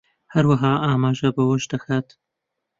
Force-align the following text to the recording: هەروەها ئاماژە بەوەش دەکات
هەروەها 0.33 0.71
ئاماژە 0.85 1.29
بەوەش 1.35 1.63
دەکات 1.71 2.07